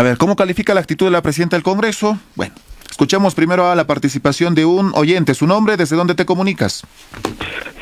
[0.00, 2.16] A ver, ¿cómo califica la actitud de la presidenta del Congreso?
[2.34, 2.54] Bueno,
[2.90, 5.34] escuchemos primero a la participación de un oyente.
[5.34, 5.76] ¿Su nombre?
[5.76, 6.86] ¿Desde dónde te comunicas?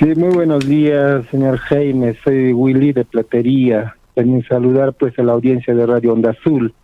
[0.01, 2.17] Sí, muy buenos días, señor Jaime.
[2.25, 3.95] Soy Willy de Platería.
[4.15, 6.75] También saludar pues a la audiencia de Radio Onda Azul.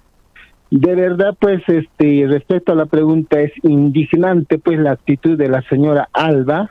[0.70, 5.62] De verdad, pues, este, respecto a la pregunta, es indignante, pues, la actitud de la
[5.62, 6.70] señora Alba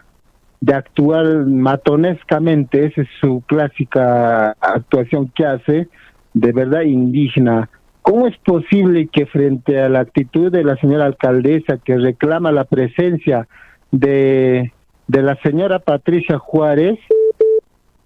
[0.62, 5.90] de actuar matonescamente, esa es su clásica actuación que hace,
[6.34, 7.70] de verdad indigna.
[8.04, 12.66] ¿Cómo es posible que frente a la actitud de la señora alcaldesa que reclama la
[12.66, 13.48] presencia
[13.92, 14.74] de,
[15.08, 17.00] de la señora Patricia Juárez,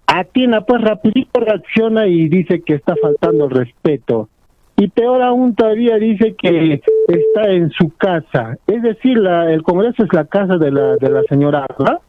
[0.06, 4.28] Atina pues rapidito reacciona y dice que está faltando el respeto?
[4.76, 8.56] Y peor aún todavía dice que está en su casa.
[8.68, 12.00] Es decir, la, el Congreso es la casa de la, de la señora Arla.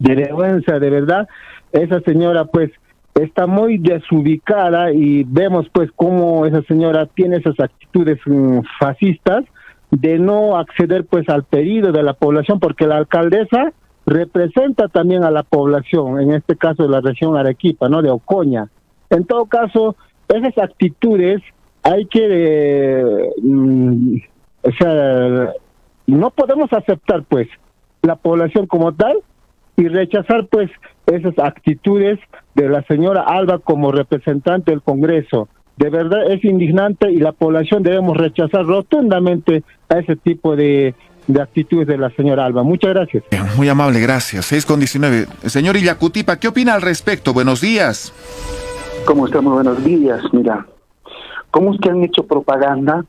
[0.00, 1.28] De vergüenza, de verdad.
[1.70, 2.72] Esa señora pues
[3.14, 9.44] está muy desubicada y vemos pues cómo esa señora tiene esas actitudes mm, fascistas
[9.90, 13.72] de no acceder pues al pedido de la población porque la alcaldesa
[14.06, 18.00] representa también a la población, en este caso de la región Arequipa, ¿no?
[18.00, 18.68] De Ocoña.
[19.10, 19.96] En todo caso,
[20.28, 21.42] esas actitudes
[21.82, 24.16] hay que, mm,
[24.62, 25.52] o sea,
[26.06, 27.48] no podemos aceptar pues
[28.02, 29.18] la población como tal
[29.78, 30.70] y rechazar pues
[31.06, 32.18] esas actitudes
[32.54, 35.48] de la señora Alba como representante del Congreso.
[35.76, 40.96] De verdad es indignante y la población debemos rechazar rotundamente a ese tipo de,
[41.28, 42.64] de actitudes de la señora Alba.
[42.64, 43.22] Muchas gracias.
[43.56, 44.46] Muy amable, gracias.
[44.46, 45.26] 6 con 19.
[45.44, 47.32] Señor Illacutipa, ¿qué opina al respecto?
[47.32, 48.12] Buenos días.
[49.04, 49.54] ¿Cómo estamos?
[49.54, 50.20] Buenos días.
[50.32, 50.66] Mira,
[51.52, 53.04] ¿cómo es que han hecho propaganda?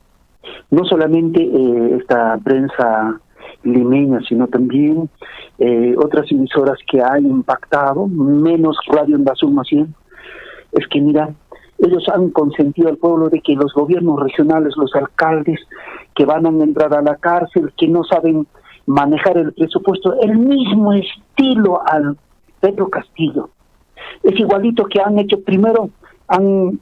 [0.70, 3.20] No solamente eh, esta prensa
[3.64, 5.10] limeña, sino también
[5.58, 9.26] eh, otras emisoras que han impactado, menos Radio en
[9.70, 9.96] bien,
[10.72, 11.30] es que mira,
[11.80, 15.60] ellos han consentido al pueblo de que los gobiernos regionales, los alcaldes
[16.16, 18.48] que van a entrar a la cárcel, que no saben
[18.86, 22.18] manejar el presupuesto, el mismo estilo al
[22.60, 23.50] Pedro Castillo.
[24.24, 25.90] Es igualito que han hecho primero,
[26.28, 26.80] han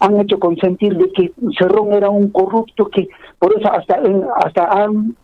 [0.00, 4.00] han hecho consentir de que Cerrón era un corrupto que por eso hasta
[4.36, 5.16] hasta han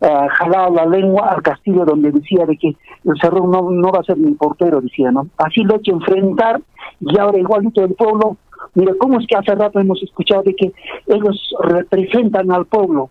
[0.00, 4.04] jalado la lengua al Castillo donde decía de que el Cerrón no, no va a
[4.04, 5.28] ser mi portero, decía, ¿no?
[5.38, 6.60] Así lo ha hecho enfrentar
[7.00, 8.36] y ahora igualito el pueblo,
[8.74, 10.72] mira, ¿cómo es que hace rato hemos escuchado de que
[11.06, 13.10] ellos representan al pueblo?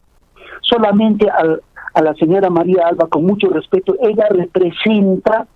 [0.62, 1.62] Solamente al,
[1.94, 5.48] a la señora María Alba, con mucho respeto, ella representa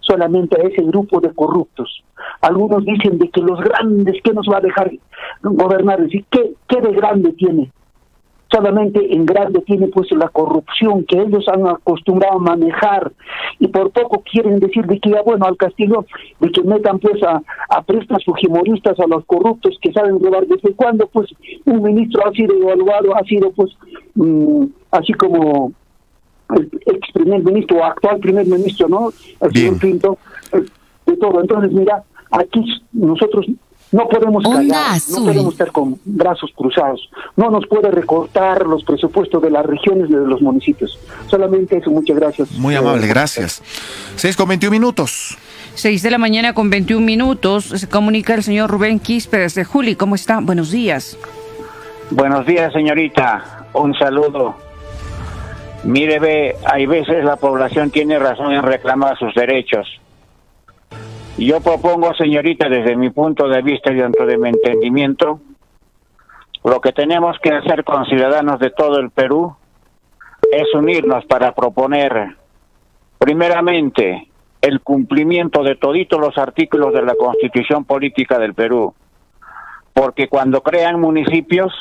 [0.00, 2.02] solamente a ese grupo de corruptos.
[2.40, 4.90] Algunos dicen de que los grandes, ¿qué nos va a dejar
[5.42, 6.00] gobernar?
[6.30, 7.70] ¿qué, ¿qué de grande tiene?
[8.50, 13.12] Solamente en grande tiene pues la corrupción que ellos han acostumbrado a manejar
[13.58, 16.04] y por poco quieren decir de que ya bueno al Castillo
[16.40, 20.74] de que metan pues a, a prestas fujimoristas a los corruptos que saben robar desde
[20.74, 21.28] cuando pues
[21.64, 23.70] un ministro ha sido evaluado ha sido pues
[24.14, 25.72] mm, así como
[26.56, 30.18] el ex primer ministro o actual primer ministro no el señor Pinto
[30.52, 30.64] eh,
[31.06, 31.40] de todo.
[31.40, 33.46] Entonces mira aquí nosotros
[33.92, 37.10] no podemos callar, no podemos estar con brazos cruzados.
[37.36, 40.98] No nos puede recortar los presupuestos de las regiones y de los municipios.
[41.28, 42.52] Solamente eso, muchas gracias.
[42.52, 43.62] Muy amable, gracias.
[44.14, 45.36] Seis con 21 minutos.
[45.74, 47.64] Seis de la mañana con 21 minutos.
[47.64, 49.96] Se comunica el señor Rubén Quispe de Juli.
[49.96, 50.38] ¿Cómo está?
[50.40, 51.18] Buenos días.
[52.10, 53.66] Buenos días, señorita.
[53.72, 54.54] Un saludo.
[55.82, 60.00] Mire, ve, hay veces la población tiene razón en reclamar sus derechos
[61.46, 65.40] yo propongo, señorita, desde mi punto de vista y dentro de mi entendimiento,
[66.64, 69.56] lo que tenemos que hacer con ciudadanos de todo el Perú
[70.52, 72.36] es unirnos para proponer,
[73.18, 74.28] primeramente,
[74.60, 78.94] el cumplimiento de toditos los artículos de la Constitución Política del Perú,
[79.94, 81.72] porque cuando crean municipios,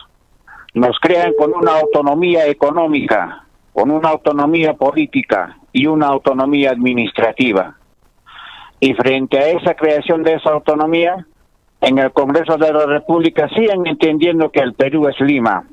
[0.73, 3.43] nos crean con una autonomía económica,
[3.73, 7.78] con una autonomía política y una autonomía administrativa.
[8.79, 11.25] Y frente a esa creación de esa autonomía,
[11.81, 15.65] en el Congreso de la República siguen entendiendo que el Perú es Lima.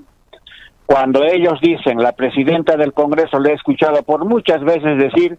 [0.87, 5.39] Cuando ellos dicen, la presidenta del Congreso le he escuchado por muchas veces decir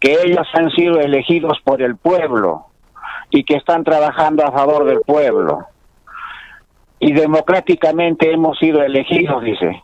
[0.00, 2.66] que ellos han sido elegidos por el pueblo
[3.30, 5.66] y que están trabajando a favor del pueblo.
[7.00, 9.82] Y democráticamente hemos sido elegidos, dice.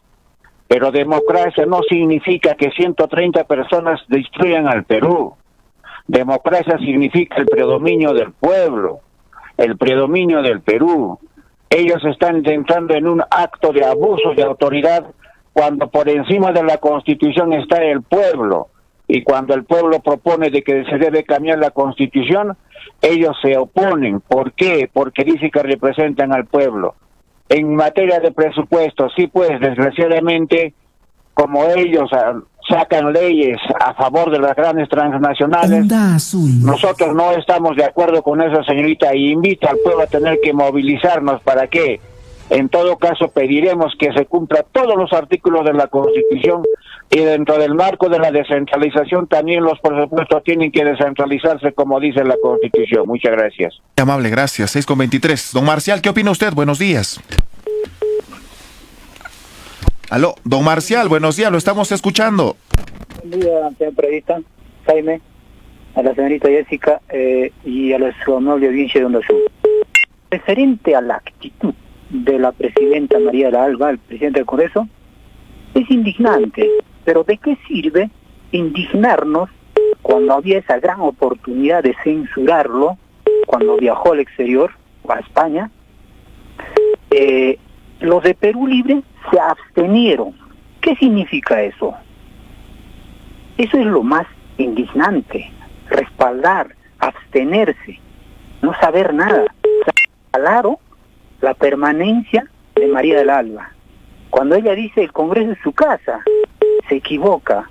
[0.68, 5.34] Pero democracia no significa que 130 personas destruyan al Perú.
[6.06, 9.00] Democracia significa el predominio del pueblo,
[9.56, 11.18] el predominio del Perú.
[11.70, 15.06] Ellos están entrando en un acto de abuso de autoridad
[15.52, 18.68] cuando por encima de la constitución está el pueblo
[19.06, 22.56] y cuando el pueblo propone de que se debe cambiar la constitución,
[23.02, 24.20] ellos se oponen.
[24.20, 24.88] ¿Por qué?
[24.92, 26.94] Porque dice que representan al pueblo.
[27.48, 29.08] en materia de presupuesto.
[29.14, 30.72] Sí, pues, desgraciadamente,
[31.34, 35.86] como ellos ah, sacan leyes a favor de las grandes transnacionales,
[36.62, 40.52] nosotros no estamos de acuerdo con eso, señorita, y invita al pueblo a tener que
[40.52, 42.00] movilizarnos para que,
[42.50, 46.62] en todo caso, pediremos que se cumpla todos los artículos de la Constitución
[47.10, 52.24] y dentro del marco de la descentralización también los presupuestos tienen que descentralizarse como dice
[52.24, 53.06] la Constitución.
[53.06, 53.74] Muchas gracias.
[53.96, 54.70] Amable, gracias.
[54.70, 55.50] 6 con 23.
[55.52, 56.52] Don Marcial, ¿qué opina usted?
[56.52, 57.20] Buenos días.
[60.14, 62.56] Aló, don Marcial, buenos días, lo estamos escuchando.
[63.24, 64.40] Buen día, señor periodista,
[64.86, 65.20] Jaime,
[65.96, 69.36] a la señorita Jessica eh, y a la amable audiencia de Onda Sur.
[70.30, 71.74] Referente a la actitud
[72.10, 74.86] de la presidenta María de la Alba, el presidente del Congreso,
[75.74, 76.70] es indignante.
[77.04, 78.08] Pero ¿de qué sirve
[78.52, 79.50] indignarnos
[80.00, 82.98] cuando había esa gran oportunidad de censurarlo,
[83.48, 84.70] cuando viajó al exterior,
[85.08, 85.72] a España?
[87.10, 87.58] Eh,
[87.98, 90.34] los de Perú Libre se abstenieron.
[90.80, 91.94] ¿Qué significa eso?
[93.56, 94.26] Eso es lo más
[94.58, 95.50] indignante,
[95.88, 97.98] respaldar, abstenerse,
[98.62, 99.44] no saber nada.
[100.32, 100.78] Claro,
[101.40, 103.70] la permanencia de María del Alba.
[104.30, 106.20] Cuando ella dice el Congreso es su casa,
[106.88, 107.70] se equivoca.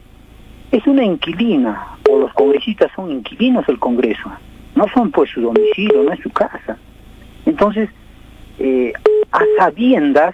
[0.71, 4.31] Es una inquilina, o los congresistas son inquilinos del Congreso.
[4.75, 6.77] No son pues su domicilio, no es su casa.
[7.45, 7.89] Entonces,
[8.59, 8.93] eh,
[9.31, 10.33] a sabiendas,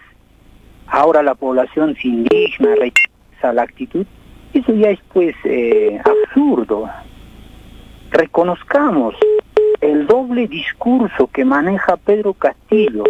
[0.89, 4.05] ahora la población se indigna, rechaza la actitud,
[4.53, 6.89] eso ya es pues eh, absurdo.
[8.11, 9.15] Reconozcamos
[9.81, 13.03] el doble discurso que maneja Pedro Castillo.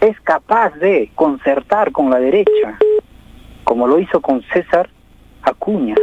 [0.00, 2.78] Es capaz de concertar con la derecha,
[3.62, 4.90] como lo hizo con César
[5.42, 5.94] Acuña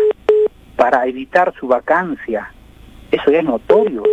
[0.76, 2.52] para evitar su vacancia.
[3.12, 4.04] Eso ya es notorio.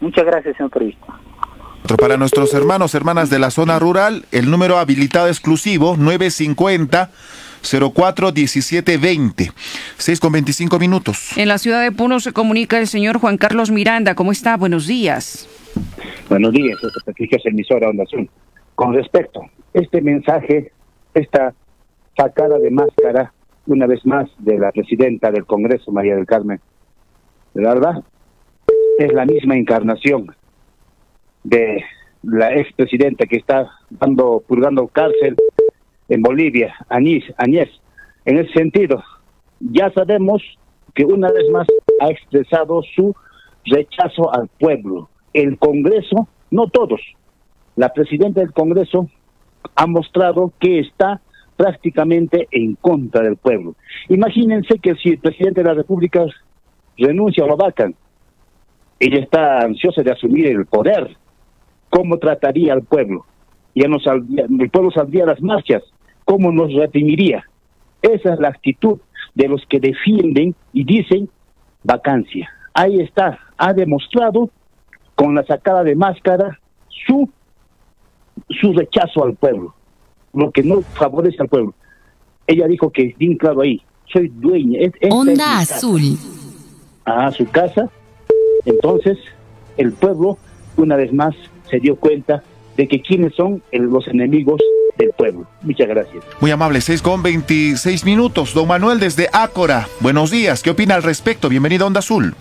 [0.00, 1.18] Muchas gracias, señor periodista.
[1.94, 7.10] Para nuestros hermanos, hermanas de la zona rural, el número habilitado exclusivo 950
[7.62, 9.52] 04 1720
[9.96, 11.36] 6 con 25 minutos.
[11.36, 14.16] En la ciudad de Puno se comunica el señor Juan Carlos Miranda.
[14.16, 14.56] ¿Cómo está?
[14.56, 15.48] Buenos días.
[16.28, 18.28] Buenos días, esta emisora Onda Azul.
[18.74, 19.42] Con respecto,
[19.72, 20.72] este mensaje,
[21.14, 21.54] esta
[22.16, 23.32] sacada de máscara
[23.66, 26.60] una vez más de la presidenta del Congreso, María del Carmen.
[27.54, 28.02] La verdad,
[28.98, 30.34] es la misma encarnación
[31.46, 31.84] de
[32.22, 35.36] la expresidenta que está dando, purgando cárcel
[36.08, 37.68] en Bolivia, Añez, Añez.
[38.24, 39.02] En ese sentido,
[39.60, 40.42] ya sabemos
[40.94, 41.66] que una vez más
[42.00, 43.14] ha expresado su
[43.64, 45.08] rechazo al pueblo.
[45.32, 47.00] El Congreso, no todos,
[47.76, 49.08] la presidenta del Congreso
[49.74, 51.20] ha mostrado que está
[51.56, 53.76] prácticamente en contra del pueblo.
[54.08, 56.24] Imagínense que si el presidente de la República
[56.98, 57.94] renuncia o lo vacan,
[58.98, 61.16] ella está ansiosa de asumir el poder.
[61.96, 63.24] ¿Cómo trataría al pueblo?
[63.74, 65.82] Ya no el pueblo saldría a las marchas.
[66.24, 67.44] ¿Cómo nos reprimiría?
[68.02, 68.98] Esa es la actitud
[69.34, 71.28] de los que defienden y dicen
[71.82, 72.50] vacancia.
[72.74, 74.50] Ahí está, ha demostrado
[75.14, 76.58] con la sacada de máscara
[76.88, 77.30] su,
[78.50, 79.74] su rechazo al pueblo
[80.36, 81.74] lo que no favorece al pueblo.
[82.46, 83.80] Ella dijo que, bien claro ahí,
[84.12, 84.80] soy dueña.
[85.10, 86.18] Onda Azul.
[87.06, 87.88] A su casa.
[88.66, 89.18] Entonces,
[89.78, 90.36] el pueblo,
[90.76, 91.34] una vez más,
[91.70, 92.42] se dio cuenta
[92.76, 94.60] de que quiénes son los enemigos
[94.98, 95.46] del pueblo.
[95.62, 96.24] Muchas gracias.
[96.40, 98.54] Muy amable, 6 con 26 minutos.
[98.54, 99.86] Don Manuel desde Ácora.
[100.00, 100.62] Buenos días.
[100.62, 101.48] ¿Qué opina al respecto?
[101.48, 102.34] Bienvenido a Onda Azul.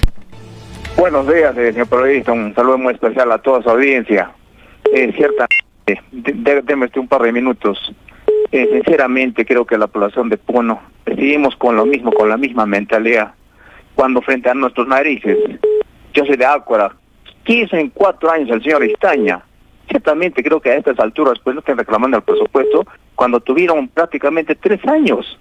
[0.97, 2.31] Buenos días, eh, señor periodista.
[2.31, 4.31] Un saludo muy especial a toda su audiencia.
[4.93, 5.13] Eh,
[6.63, 7.77] déme un par de minutos.
[8.51, 12.65] Eh, sinceramente creo que la población de Puno seguimos con lo mismo, con la misma
[12.65, 13.33] mentalidad.
[13.95, 15.37] Cuando frente a nuestros narices,
[16.13, 16.95] yo soy de Ácora,
[17.45, 19.41] quiso en cuatro años el señor Estaña.
[19.87, 22.85] Ciertamente creo que a estas alturas pues no están reclamando el presupuesto
[23.15, 25.39] cuando tuvieron prácticamente tres años.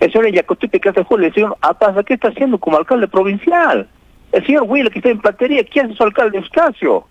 [0.00, 3.86] El señor hace Julio, el señor Apaza, ¿qué está haciendo como alcalde provincial?
[4.32, 7.06] El señor Will que está en platería, ¿qué hace su alcalde Eustacio?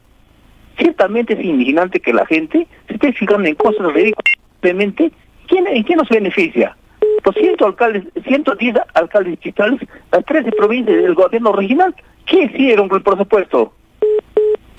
[0.80, 4.34] ciertamente es indignante que la gente se esté fijando en cosas ridículas.
[4.62, 6.75] ¿quién, ¿en qué nos beneficia?
[7.24, 9.80] Los 100 alcaldes, 110 alcaldes distritales,
[10.12, 11.94] las 13 provincias del gobierno regional,
[12.25, 13.74] ¿qué hicieron con el presupuesto?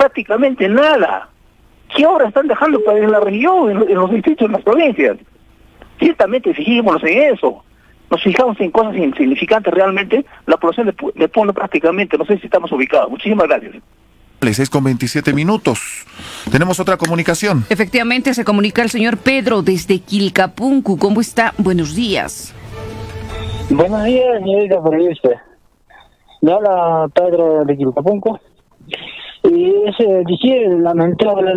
[0.01, 1.29] Prácticamente nada.
[1.95, 5.19] ¿Qué ahora están dejando para en la región, en, los distritos, en las provincias?
[5.99, 7.63] Ciertamente fijémonos en eso.
[8.11, 10.25] Nos fijamos en cosas insignificantes realmente.
[10.47, 13.11] La población le pone prácticamente, no sé si estamos ubicados.
[13.11, 13.75] Muchísimas gracias.
[14.41, 16.07] 6 con 27 minutos.
[16.51, 17.67] Tenemos otra comunicación.
[17.69, 20.97] Efectivamente, se comunica el señor Pedro desde Quilcapuncu.
[20.97, 21.53] ¿Cómo está?
[21.59, 22.55] Buenos días.
[23.69, 25.29] Buenos días, señorita periodista.
[26.41, 28.41] Me habla Pedro de Quilcapuncu.
[29.43, 31.53] Y es eh, lamentable,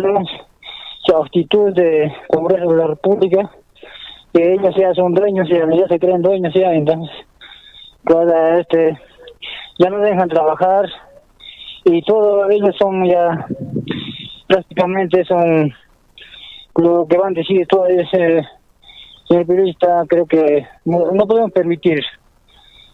[1.06, 3.50] su actitud de Congreso de la República,
[4.32, 7.14] que ellos ya son dueños, ya, ya se creen dueños ya, entonces,
[8.04, 8.98] cada este,
[9.78, 10.86] ya no dejan trabajar
[11.84, 13.46] y todos ellos son ya,
[14.46, 15.72] prácticamente son
[16.76, 18.42] lo que van a decir todo ese
[19.28, 22.02] señor periodista, creo que no, no podemos permitir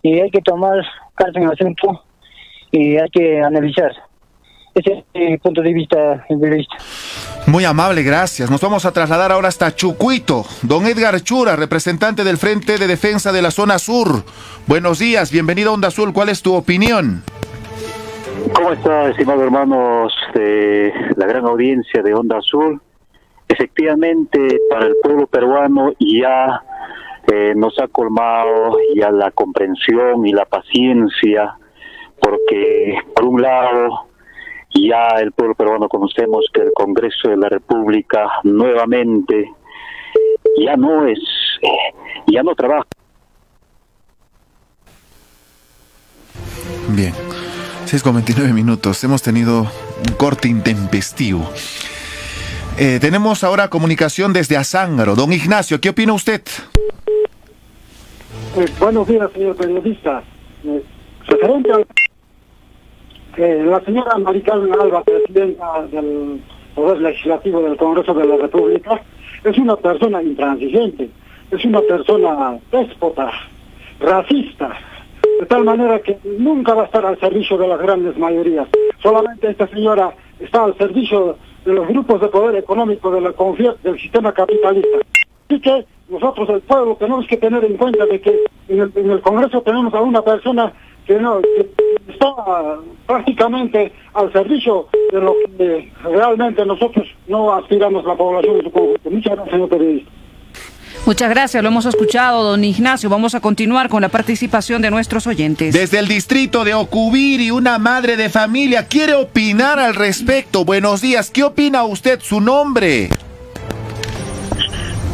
[0.02, 2.02] y hay que tomar carta en el asunto
[2.72, 4.09] y hay que analizar.
[4.74, 6.76] Ese es mi punto de vista, el periodista.
[7.46, 8.50] Muy amable, gracias.
[8.50, 10.44] Nos vamos a trasladar ahora hasta Chucuito.
[10.62, 14.22] Don Edgar Chura, representante del Frente de Defensa de la Zona Sur.
[14.66, 16.12] Buenos días, bienvenido a Onda Azul.
[16.12, 17.22] ¿Cuál es tu opinión?
[18.54, 22.80] ¿Cómo está, estimados hermanos de la gran audiencia de Onda Azul?
[23.48, 26.62] Efectivamente, para el pueblo peruano ya
[27.32, 31.54] eh, nos ha colmado ya la comprensión y la paciencia,
[32.20, 34.09] porque por un lado
[34.74, 39.52] ya el pueblo peruano conocemos que el Congreso de la República nuevamente
[40.64, 41.18] ya no es,
[41.62, 41.94] eh,
[42.26, 42.86] ya no trabaja.
[46.88, 47.12] Bien,
[47.84, 49.02] 6 con 29 minutos.
[49.04, 51.48] Hemos tenido un corte intempestivo.
[52.78, 55.14] Eh, tenemos ahora comunicación desde Azángaro.
[55.14, 56.42] Don Ignacio, ¿qué opina usted?
[58.56, 60.22] Eh, buenos días, señor periodista.
[60.64, 60.82] Eh,
[61.26, 61.86] referente al
[63.40, 66.42] la señora Maricarmen Alba, presidenta del
[66.74, 69.00] Poder Legislativo del Congreso de la República,
[69.42, 71.08] es una persona intransigente,
[71.50, 73.30] es una persona déspota,
[73.98, 74.76] racista,
[75.40, 78.68] de tal manera que nunca va a estar al servicio de las grandes mayorías.
[79.02, 83.32] Solamente esta señora está al servicio de los grupos de poder económico de la
[83.82, 84.98] del sistema capitalista.
[85.48, 89.62] Así que nosotros, el pueblo, tenemos que tener en cuenta de que en el Congreso
[89.62, 90.72] tenemos a una persona
[91.10, 91.68] que no que
[92.08, 92.28] está
[93.04, 99.10] prácticamente al servicio de lo que realmente nosotros no aspiramos la población de su conjunto.
[99.10, 100.10] Muchas gracias, señor periodista.
[101.06, 103.10] Muchas gracias, lo hemos escuchado, don Ignacio.
[103.10, 105.74] Vamos a continuar con la participación de nuestros oyentes.
[105.74, 110.64] Desde el distrito de Ocubiri, una madre de familia quiere opinar al respecto.
[110.64, 112.20] Buenos días, ¿qué opina usted?
[112.20, 113.08] Su nombre.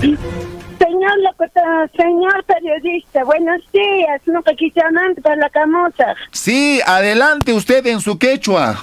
[1.06, 4.20] Señor locutor, señor periodista, buenos días.
[4.26, 4.42] No
[4.74, 6.16] llamando para la camosa.
[6.32, 8.82] Sí, adelante usted en su quechua.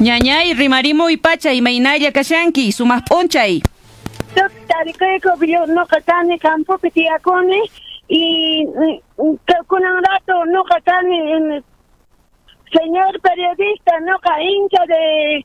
[0.00, 3.62] Ñañay, rimarimo y pacha y mainaya kashanki, sumas ponchay.
[4.34, 7.62] Tarikoy yo no katani campo pitiacone
[8.08, 8.66] y
[9.66, 11.64] con un rato no katani en
[12.72, 15.44] señor periodista no ca hincha de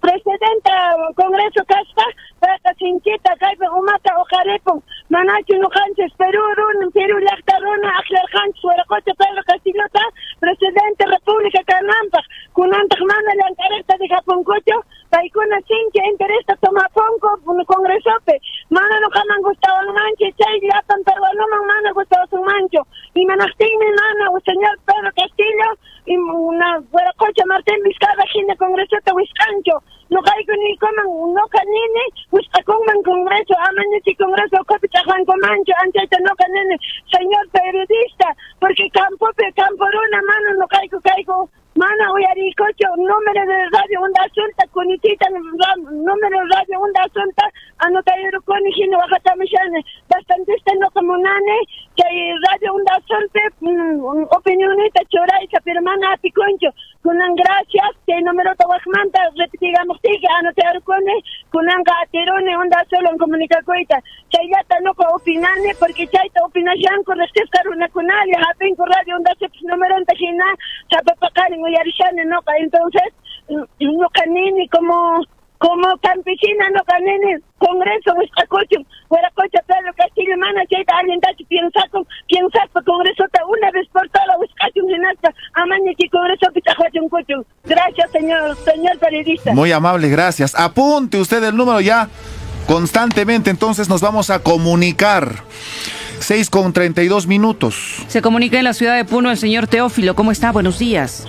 [0.00, 0.72] presidenta
[1.16, 2.06] Congreso kasqa
[2.40, 9.42] payqa sinchita kaypi umata uqaripun manachu nuqanchis Perú runa Perú llaqta runa aqllarqanchis Waraqucha Pedro
[9.48, 10.04] Castillota
[10.40, 12.24] presidente República kananpaq
[12.54, 14.76] kunantaq mana llank'ariqta dijapunkuchu
[15.10, 17.30] paykuna sinchi interesta tomapunku
[17.72, 18.36] Congresopi
[18.70, 22.80] mana nuqaman gustawanmanchu chay llapan peruanuman mana gustawasunmanchu
[23.14, 25.70] imanaqtinmi mana señor Pedro Castillo
[26.06, 27.82] y una buena cocha Martín
[28.46, 33.98] Vizcarra gine congreso te Wiscancho no caigo ni coman no canine busca coman congreso amaño
[34.04, 36.76] si congreso copita Juan Comancho antes no canine
[37.10, 38.28] señor periodista
[38.60, 41.50] porque campo pe campo una mano no caigo caigo.
[41.76, 47.44] Mana uyaricocho número de radio onda suelta kunitita número de radio onda suelta
[47.84, 51.56] anotayero koni hino wajatamishane bastante este no comunane
[51.94, 53.40] que radio onda suelta
[54.38, 56.70] opinionita choraisa pero mana apiconcho
[57.02, 61.16] kunan gracias que número tawajmanta repetigamos tiga anotayero koni
[61.52, 64.02] kunan gaterone onda solo en comunicacoita
[64.32, 69.16] chayata no ko opinane porque chayta opinación con respecto a una kunalia hapen con radio
[69.16, 70.46] onda suelta número entajina
[70.90, 73.10] chapapakari yarishane no entonces
[73.48, 75.22] no canini como
[75.58, 82.60] como campesina no canini congreso huescacocho hueracocho Pedro Castillo mana chaita alguien piensa con piensa
[82.84, 84.25] congreso una vez por toda
[87.64, 92.08] gracias señor señor periodista muy amable gracias apunte usted el número ya
[92.66, 95.44] constantemente entonces nos vamos a comunicar
[96.18, 98.02] 6 con 32 minutos.
[98.08, 100.14] Se comunica en la ciudad de Puno el señor Teófilo.
[100.14, 100.50] ¿Cómo está?
[100.50, 101.26] Buenos días.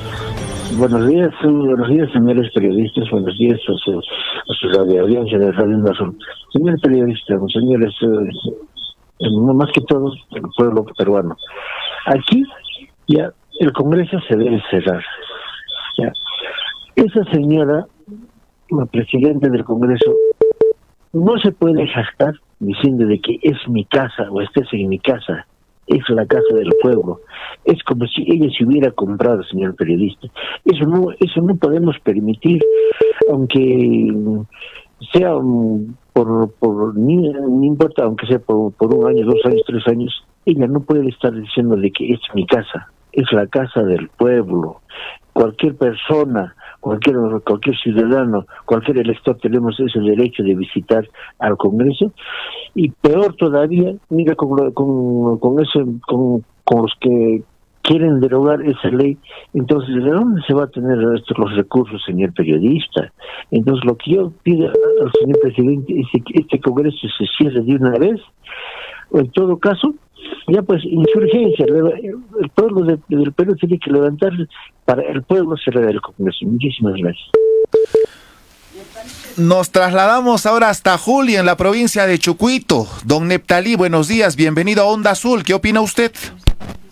[0.76, 5.52] Buenos días, buenos días, señores periodistas, buenos días a su, a su radio, audiencia de
[5.54, 6.18] Radio Nación.
[6.52, 11.38] Señores periodistas, señores, eh, más que todo el pueblo peruano.
[12.08, 12.44] Aquí
[13.08, 15.04] ya el Congreso se debe cerrar.
[15.98, 16.12] Ya.
[16.96, 17.86] Esa señora,
[18.70, 20.14] la presidenta del Congreso,
[21.14, 25.46] no se puede jactar diciendo de que es mi casa o estés en mi casa
[25.88, 27.22] es la casa del pueblo.
[27.66, 30.28] Es como si ella se hubiera comprado, señor periodista.
[30.66, 32.62] Eso no, eso no podemos permitir,
[33.32, 34.14] aunque
[35.14, 35.32] sea
[36.14, 37.28] por, por ni,
[37.66, 41.34] importa, aunque sea por, por un año, dos años, tres años, ella no puede estar
[41.34, 44.82] diciendo de que es mi casa, es la casa del pueblo.
[45.34, 51.08] Cualquier persona cualquier, cualquier ciudadano, cualquier elector tenemos ese derecho de visitar
[51.40, 52.14] al Congreso
[52.76, 57.44] y peor todavía, mira con, con, con, ese, con, con los que
[57.82, 59.18] quieren derogar esa ley,
[59.54, 63.12] entonces ¿de dónde se va a tener estos los recursos, señor periodista?
[63.52, 67.76] Entonces lo que yo pido al señor presidente es que este Congreso se cierre de
[67.76, 68.20] una vez,
[69.12, 69.94] o en todo caso,
[70.48, 74.48] ya pues insurgencia, el pueblo del Perú tiene que levantarse
[74.86, 76.46] para el pueblo cerrar el Congreso.
[76.46, 77.30] Muchísimas gracias.
[79.38, 82.88] Nos trasladamos ahora hasta Juli, en la provincia de Chucuito.
[83.06, 85.44] Don Neptalí, buenos días, bienvenido a Onda Azul.
[85.44, 86.12] ¿Qué opina usted?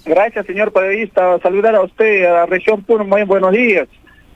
[0.06, 1.40] Gracias, señor periodista.
[1.40, 3.88] Saludar a usted, a la región Puno, muy buenos días.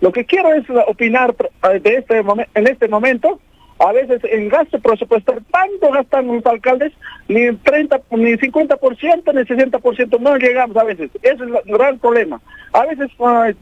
[0.02, 1.36] Lo que quiero es opinar
[1.84, 2.24] de este
[2.56, 3.40] en este momento
[3.80, 6.92] a veces en gasto presupuestal, tanto gastan los alcaldes,
[7.30, 11.12] ni 30, ni 50%, ni 60%, no llegamos a veces.
[11.22, 12.42] Ese es el gran problema.
[12.74, 13.54] A veces uh,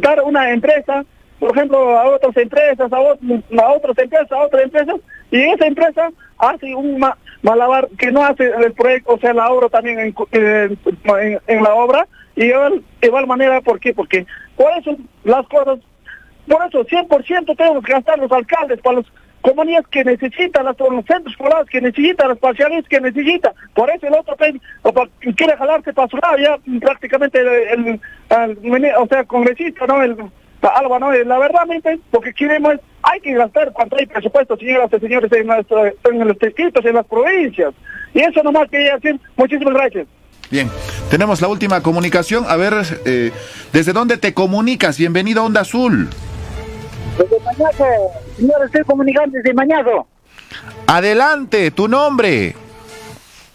[0.00, 1.04] dar una empresa,
[1.38, 4.96] por ejemplo, a otras empresas, a, otras empresas, a otras empresas,
[5.30, 7.04] y esa empresa hace un
[7.42, 10.78] malabar que no hace el proyecto, o sea, la obra también en,
[11.46, 13.92] en, la obra, y de igual manera, ¿por qué?
[13.92, 14.26] Porque
[14.56, 15.80] por eso las cosas,
[16.48, 19.06] por eso 100% tenemos que gastar los alcaldes para los
[19.42, 23.52] comunidades que necesitan, los centros escolares que necesitan, los parciales que necesitan.
[23.74, 24.36] Por eso el otro
[25.36, 28.00] quiere jalarse para su lado, ya prácticamente el,
[28.98, 30.02] o sea, congresista, ¿no?
[30.02, 30.16] El,
[30.68, 31.12] Alba, ¿no?
[31.12, 31.66] La verdad,
[32.12, 36.28] lo que queremos es, hay que gastar cuando hay presupuesto, señoras y señores, en, en
[36.28, 37.74] los distritos, en las provincias.
[38.14, 39.18] Y eso nomás quería decir.
[39.36, 40.06] Muchísimas gracias.
[40.50, 40.70] Bien,
[41.10, 42.44] tenemos la última comunicación.
[42.46, 42.74] A ver,
[43.06, 43.32] eh,
[43.72, 44.98] ¿desde dónde te comunicas?
[44.98, 46.08] Bienvenido a Onda Azul.
[47.18, 47.84] Desde Mañazo,
[48.36, 50.06] señor, estoy comunicando desde Mañazo.
[50.86, 52.54] Adelante, tu nombre.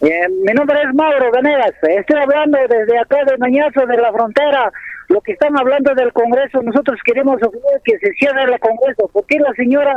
[0.01, 1.73] Eh, mi nombre es Mauro Ganegas.
[1.81, 4.71] Estoy hablando desde acá de Mañazo, de la frontera.
[5.09, 7.39] Lo que están hablando del Congreso, nosotros queremos
[7.83, 9.09] que se cierre el Congreso.
[9.13, 9.93] porque la señora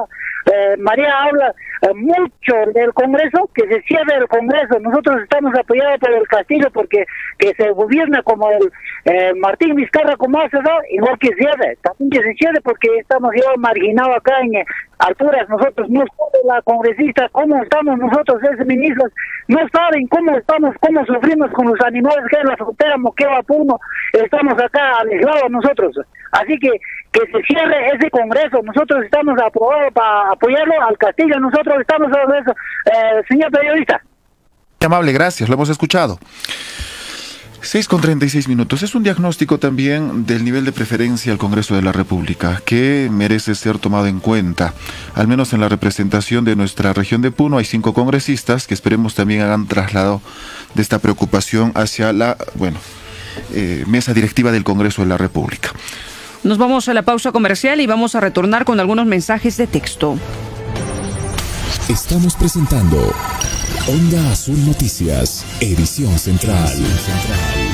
[0.53, 3.51] eh, María habla eh, mucho del Congreso?
[3.55, 4.79] Que se cierre el Congreso.
[4.81, 7.05] Nosotros estamos apoyados por el Castillo porque
[7.39, 10.79] que se gobierna como el Martín Vizcarra como hace, ¿no?
[10.91, 11.77] igual que cierre.
[11.83, 14.65] También que se cierre porque estamos ya marginados acá en
[15.01, 15.49] alturas.
[15.49, 19.13] Nosotros no sabemos la congresista cómo estamos nosotros, esos ministros,
[19.49, 23.79] no saben cómo estamos, cómo sufrimos con los animales que en la frontera Moqueva Puno.
[24.13, 25.97] Estamos acá aislados nosotros.
[26.33, 26.71] Así que
[27.13, 28.63] que se cierre ese congreso.
[28.63, 31.41] Nosotros estamos aprobados para apoyarlo al Castillo.
[31.41, 32.53] Nosotros estamos a eso.
[32.87, 34.01] Eh, señor periodista.
[34.85, 35.49] Amable, gracias.
[35.49, 36.19] Lo hemos escuchado.
[37.63, 38.83] 6 con 36 minutos.
[38.83, 43.55] Es un diagnóstico también del nivel de preferencia al Congreso de la República que merece
[43.55, 44.73] ser tomado en cuenta.
[45.15, 49.15] Al menos en la representación de nuestra región de Puno hay cinco congresistas que esperemos
[49.15, 50.23] también hagan traslado
[50.75, 52.79] de esta preocupación hacia la, bueno,
[53.53, 55.73] eh, mesa directiva del Congreso de la República.
[56.43, 60.17] Nos vamos a la pausa comercial y vamos a retornar con algunos mensajes de texto.
[61.89, 63.13] Estamos presentando
[63.91, 66.69] Onda Azul Noticias, edición central.
[66.69, 67.70] central.